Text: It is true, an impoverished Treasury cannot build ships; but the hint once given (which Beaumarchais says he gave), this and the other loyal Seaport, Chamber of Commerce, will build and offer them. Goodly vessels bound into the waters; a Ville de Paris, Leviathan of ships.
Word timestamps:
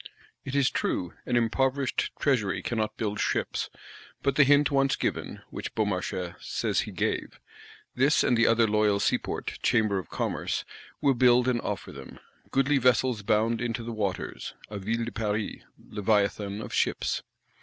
It 0.43 0.55
is 0.55 0.71
true, 0.71 1.13
an 1.27 1.35
impoverished 1.35 2.09
Treasury 2.19 2.63
cannot 2.63 2.97
build 2.97 3.19
ships; 3.19 3.69
but 4.23 4.35
the 4.35 4.43
hint 4.43 4.71
once 4.71 4.95
given 4.95 5.43
(which 5.51 5.75
Beaumarchais 5.75 6.33
says 6.39 6.79
he 6.79 6.91
gave), 6.91 7.39
this 7.93 8.23
and 8.23 8.35
the 8.35 8.47
other 8.47 8.65
loyal 8.67 8.99
Seaport, 8.99 9.59
Chamber 9.61 9.99
of 9.99 10.09
Commerce, 10.09 10.65
will 11.01 11.13
build 11.13 11.47
and 11.47 11.61
offer 11.61 11.91
them. 11.91 12.17
Goodly 12.49 12.79
vessels 12.79 13.21
bound 13.21 13.61
into 13.61 13.83
the 13.83 13.93
waters; 13.93 14.55
a 14.71 14.79
Ville 14.79 15.05
de 15.05 15.11
Paris, 15.11 15.57
Leviathan 15.77 16.61
of 16.63 16.73
ships. 16.73 17.21